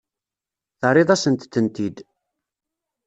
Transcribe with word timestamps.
Terriḍ-asent-tent-id. 0.79 1.97